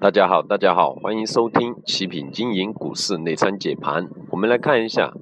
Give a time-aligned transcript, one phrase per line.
[0.00, 4.08] 大家好，大家好，欢迎收听奇品经营股市内参解盘。
[4.30, 5.12] 我们来看一下，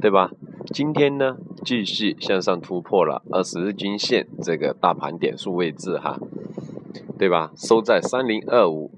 [0.00, 0.30] 对吧？
[0.72, 6.18] 今天呢，继续向上突破了二十日均线这个大盘点数位置哈，
[7.16, 7.52] 对吧？
[7.56, 8.90] 收在三零二五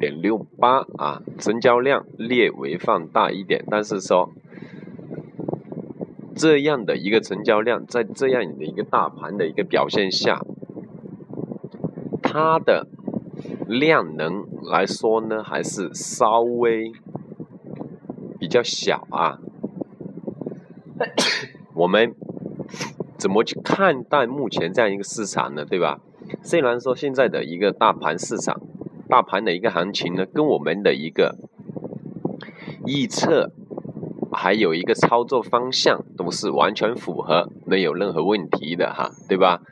[0.00, 4.30] 点六八啊，成交量略微放大一点，但是说
[6.34, 10.44] 这样的一个成交量，在这样的一个大盘的一个表现下，
[12.20, 12.88] 它的
[13.66, 16.92] 量能来说呢，还是稍微
[18.38, 19.38] 比较小啊。
[21.74, 22.14] 我们
[23.16, 25.64] 怎么去看待目前这样一个市场呢？
[25.64, 26.00] 对吧？
[26.42, 28.60] 虽然说现在的一个大盘市场，
[29.08, 31.36] 大盘的一个行情呢，跟我们的一个
[32.86, 33.50] 预测，
[34.32, 39.62] 还有一个操作方向都是完全符合，没有任何问题的哈，对吧？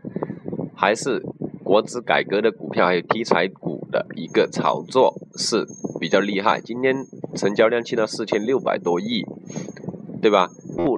[0.74, 1.22] 还是
[1.64, 5.66] 国资改革的股票，还有题材股的一个炒作是
[6.00, 6.60] 比较厉害。
[6.60, 9.24] 今天成交量去到四千六百多亿，
[10.20, 10.50] 对吧？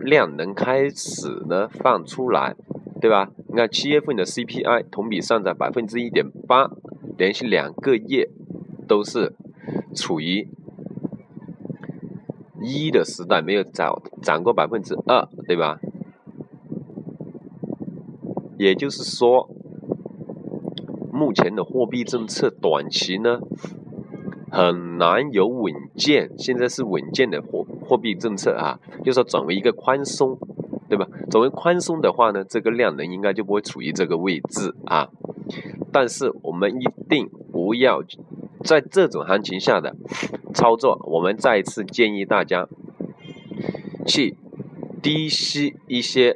[0.02, 2.54] 量能开始呢放出来，
[3.00, 3.30] 对吧？
[3.48, 6.70] 你看七月份的 CPI 同比上涨百分之一点八，
[7.16, 8.30] 连续两个月
[8.88, 9.34] 都是
[9.94, 10.48] 处于
[12.62, 15.78] 一的时代，没有涨涨过百分之二，对吧？
[18.56, 19.50] 也就是说，
[21.14, 23.38] 目前的货币政策短期呢
[24.50, 27.64] 很难有稳健，现在是稳健的货。
[27.86, 30.38] 货币政策啊，就说转为一个宽松，
[30.88, 31.06] 对吧？
[31.30, 35.10] 转为宽松的话呢，这个量能应该就不会处于这个位置啊。
[35.92, 38.02] 但是我们一定不要
[38.64, 39.94] 在这种行情下的
[40.54, 42.66] 操作，我们再次建议大家
[44.06, 44.36] 去
[45.02, 46.34] 低吸一些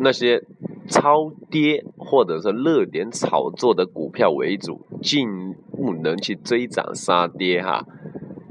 [0.00, 0.42] 那些
[0.88, 7.86] 超跌或者是热点炒作的股票为主，尽不能去追涨杀跌哈。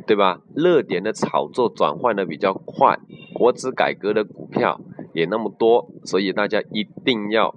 [0.08, 0.42] 对吧？
[0.56, 2.98] 热点的炒作转换的比较快，
[3.36, 4.82] 国资改革的股票
[5.14, 7.54] 也那么多，所以大家一定要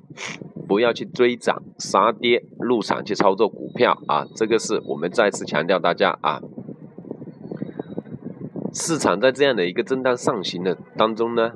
[0.69, 4.27] 不要去追涨杀跌，入场去操作股票啊！
[4.37, 6.43] 这个是我们再次强调大家啊。
[8.75, 11.53] 市场在这样的一个震荡上行的当中呢，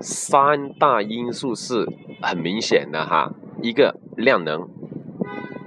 [0.00, 1.86] 三大因素是
[2.24, 4.68] 很明显的哈，一个量能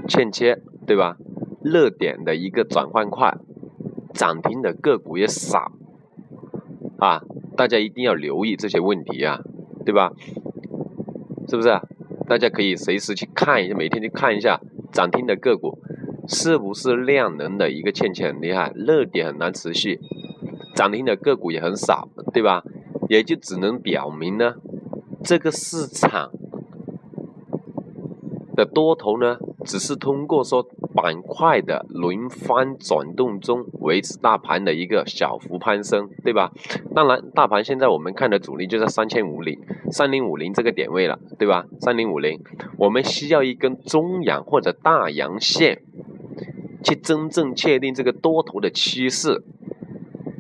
[0.08, 1.18] 欠缺，对吧？
[1.64, 3.38] 热点的一个转换快，
[4.14, 5.72] 涨停的个股也少，
[6.98, 7.24] 啊，
[7.56, 9.42] 大家一定要留意这些问题啊，
[9.86, 10.12] 对吧？
[11.48, 11.80] 是不是？
[12.28, 14.60] 大家可以随时去看一下，每天去看一下
[14.92, 15.80] 涨停的个股
[16.28, 20.00] 是不是量能的一个欠缺很厉害，热点很难持续，
[20.76, 22.64] 涨停的个股也很少，对吧？
[23.10, 24.56] 也就只能表明呢，
[25.24, 26.32] 这个市场
[28.58, 30.68] 的多头呢，只是通过说。
[30.98, 36.52] 板块的轮番转动中，维持大盘的一个小幅攀升，对吧？
[36.96, 39.60] 当然，大盘现在我们看的主力就在三千五零、
[39.92, 41.68] 三零五零这个点位了，对吧？
[41.82, 42.42] 三零五零，
[42.80, 45.84] 我们需要一根中阳或者大阳线，
[46.84, 49.44] 去真正确定这个多头的趋势，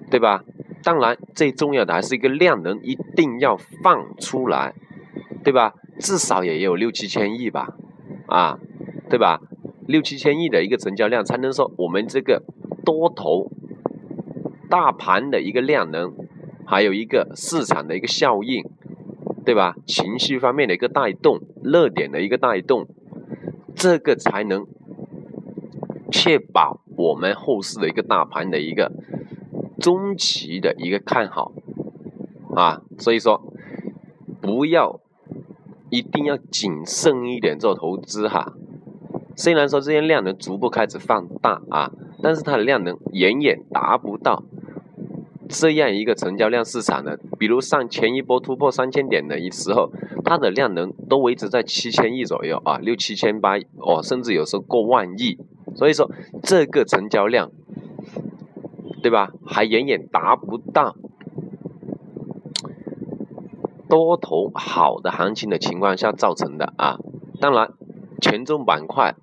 [0.10, 0.44] 对吧？
[0.84, 4.74] 当然，最重要的还是一个量能一定要放出来，
[5.44, 5.76] 对吧？
[6.00, 7.76] 至少也有六七千亿吧，
[8.28, 8.60] 啊，
[9.10, 9.42] 对吧？
[9.88, 12.44] 六七千亿的一个成交量，才能说我们这个
[12.84, 13.50] 多头
[14.70, 16.14] 大盘的一个量能，
[16.66, 18.66] 还有一个市场的一个效应，
[19.46, 19.76] 对吧？
[19.86, 22.86] 情绪方面的一个带动，热点的一个带动，
[23.74, 24.68] 这个才能
[26.12, 28.92] 确保我们后市的一个大盘的一个
[29.80, 31.54] 中期的一个看好
[32.54, 32.82] 啊。
[32.98, 33.54] 所以说，
[34.42, 35.00] 不要
[35.90, 38.54] 一定要谨慎一点做投资哈。
[39.36, 41.92] 虽然说这些量能逐步开始放大啊，
[42.24, 44.44] 但是它的量能远远达不到
[45.48, 47.20] 这样一个成交量市场的。
[47.38, 49.92] 比如上前一波突破三千点的时候，
[50.26, 55.38] 它的量能都维持在七千亿左右啊，六七千八哦，甚至有时候过万亿。
[55.76, 56.10] 所以说
[56.42, 57.52] 这个成交量，
[59.04, 59.32] 对吧？
[59.46, 60.96] 还远远达不到
[63.90, 66.98] 多头好的行情的情况下造成的啊。
[67.40, 67.72] 当然，
[68.22, 69.16] 权重板块。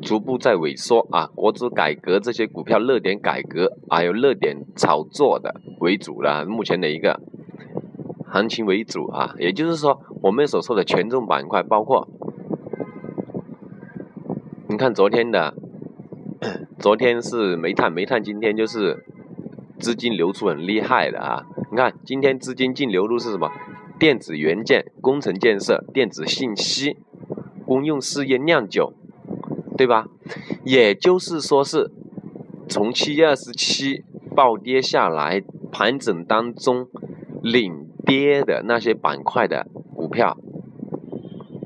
[0.00, 6.44] 逐步在萎缩啊，国资改革这些股票热点改革，还有热点炒作的为主了。
[6.44, 7.20] 目前的一个
[8.24, 12.06] 行情为主啊，也就是说，我们所说的权重板块，包括
[14.68, 15.52] 你看昨天的，
[16.78, 19.04] 昨天是煤炭，煤炭今天就是
[19.80, 21.42] 资金流出很厉害的啊。
[21.72, 23.50] 你看今天资金净流入是什么？
[23.98, 26.96] 电子元件、工程建设、电子信息
[27.66, 28.92] 公用事业酿酒，
[29.76, 30.06] 对吧？
[30.64, 31.90] 也就是说是
[32.68, 34.04] 从七月二十七
[34.36, 35.42] 暴跌下来，
[35.72, 36.88] 盘整当中
[37.42, 40.38] 领跌的那些板块的股票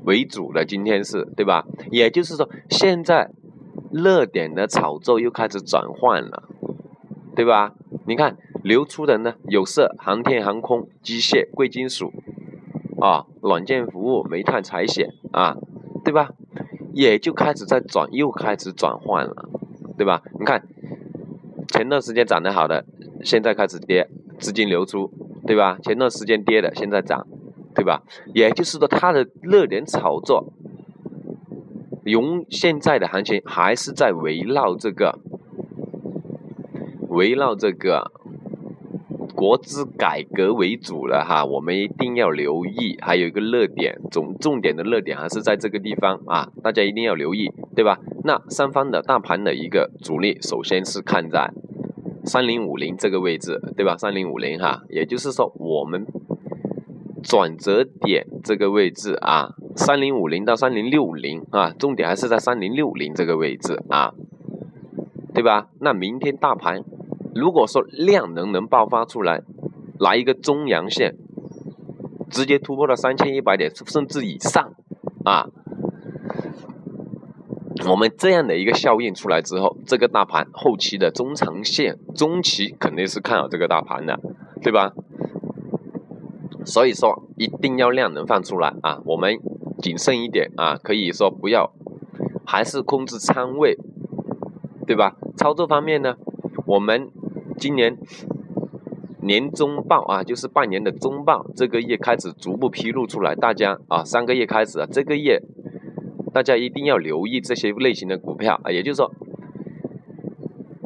[0.05, 1.65] 为主的，今天是对吧？
[1.91, 3.29] 也就是说，现在
[3.91, 6.49] 热点的炒作又开始转换了，
[7.35, 7.75] 对吧？
[8.05, 12.11] 你看流出的呢，有色、航天航空、机械、贵金属。
[13.03, 15.57] 啊，软件服务、煤炭、财险啊，
[16.05, 16.29] 对吧？
[16.93, 19.49] 也就开始在转，又开始转换了，
[19.97, 20.21] 对吧？
[20.39, 20.65] 你看，
[21.67, 22.85] 前段时间涨得好的，
[23.21, 24.07] 现在开始跌，
[24.39, 25.11] 资金流出，
[25.45, 25.77] 对吧？
[25.83, 27.27] 前段时间跌的，现在涨，
[27.75, 28.03] 对吧？
[28.33, 30.53] 也就是说，它的热点炒作，
[32.05, 35.19] 用现在的行情还是在围绕这个，
[37.09, 38.13] 围绕这个。
[39.43, 47.99] 国资改革为主了哈，我们一定要留意，还有一个热点，总重点的热点还是在这个地方啊，大家一定要留意，对吧？
[48.23, 51.51] 那上方的大盘的一个主力，首先是看在
[52.23, 53.97] 三零五零这个位置，对吧？
[53.97, 56.05] 三零五零哈，也就是说我们
[57.21, 64.13] 转折点这个位置啊，三零五零到三零六零啊，重点还是在三零六零这个位置啊，
[65.33, 65.67] 对吧？
[65.81, 66.85] 那明天大盘。
[67.35, 69.41] 如果说量能能爆发出来，
[69.99, 71.15] 来一个中阳线，
[72.29, 74.73] 直接突破到三千一百点甚至以上，
[75.23, 75.47] 啊，
[77.89, 84.19] 我们这样的一个效应出来之后，这个大盘后期的中长线、中期肯定是看好这个大盘的，
[84.61, 84.93] 对吧？
[86.65, 89.39] 所以说一定要量能放出来啊，我们
[89.79, 91.71] 谨慎一点啊，可以说不要，
[92.45, 93.77] 还是控制仓位，
[94.85, 95.15] 对吧？
[95.35, 96.15] 操作方面呢，
[96.67, 97.09] 我们。
[97.57, 97.97] 今年
[99.21, 105.41] 年中报啊，就是半年的中报，这个月开始逐步披露出来，大家啊，三个月开始啊，这个月
[106.33, 109.11] 大家一定要留意这些类型的股票啊，也就是说，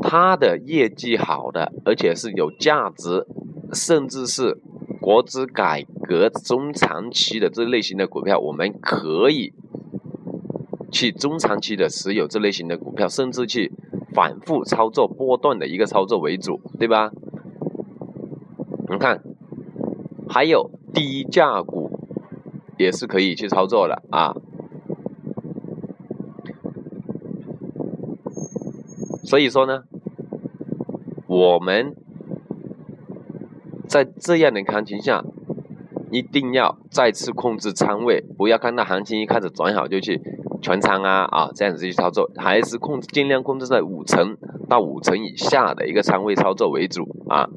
[0.02, 3.26] 它的业绩好的，而且是有价值，
[3.74, 4.60] 甚至是
[5.02, 9.54] 国资改革中长期的这类型的股票，我们可以
[10.92, 13.72] 去中长期的持有这类型的股票，甚至去。
[14.18, 17.12] 反复操作波段的一个操作为主，对吧？
[18.90, 19.22] 你看，
[20.28, 21.92] 还有低价股
[22.80, 24.34] 也是可以去操作的啊。
[29.24, 29.84] 所以说呢，
[31.28, 31.96] 我们
[33.88, 35.24] 在这样的行情下，
[36.10, 40.20] 一定要再次控制仓位，不要看到行情一开始转好就去。
[40.62, 44.38] 全仓啊啊，这样子去操作，还是控制尽量控制在五成
[44.68, 47.48] 到五成以下的一个仓位操作为主啊。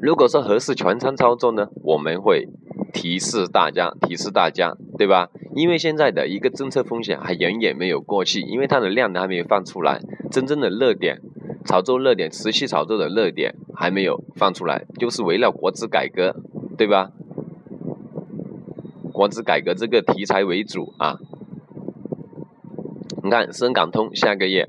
[0.00, 2.48] 如果说合适全仓操作呢，我们会
[2.92, 5.28] 提示大家，提示大家，对吧？
[5.54, 11.20] 因为现在的一个政策风险还远远没有过去，因为它的量呢还没有放出来，真正的热点
[11.64, 16.36] 炒作热点持续炒作的热点还没有放出来，就是围绕国资改革，
[16.76, 17.10] 对吧？
[19.18, 21.18] 国资改革这个题材为主啊，
[23.24, 24.68] 你看深港通下个月，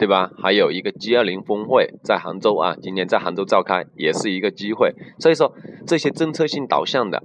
[0.00, 0.32] 对吧？
[0.36, 4.96] 还有一个 G 二零峰会在杭州啊，今年在杭州召开，也是一个机会。
[5.20, 5.54] 所以说
[5.86, 7.22] 这些政策性导向的，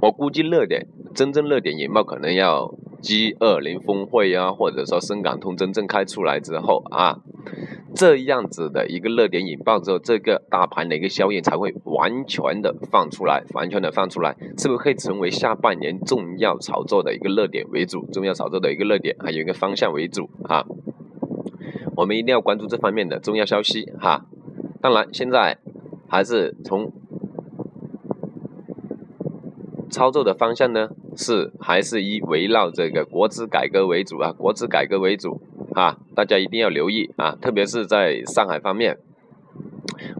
[0.00, 7.18] 我估计热点真正热点引爆可能要 G 二零峰会啊，或者说深港通真正开出来之后啊。
[7.94, 20.64] 这样子的一个热点引爆之后，这个大盘的一个效应才会完全的放出来，完全的放出来，是不是可以成为下半年重要炒作的一个热点为主，重要炒作的一个热点，还有一个方向为主啊？
[21.96, 24.24] 我们一定要关注这方面的重要消息哈。
[24.80, 25.58] 当然，现在
[26.08, 26.92] 还是从
[29.90, 35.42] 操作的方向呢，是还是以围绕这个国资改革为主啊，国资改革为主。
[35.74, 38.98] 啊，大家一定要留意啊，特别是在上海方面，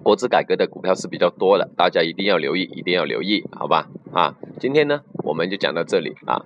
[0.02, 3.88] 国资改革的股票是比较多的，大家一定要留意，一定要留意，好吧？
[4.12, 6.44] 啊，今天呢，我们就讲到这里啊，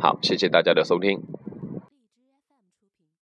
[0.00, 1.22] 好，谢谢大家的收听。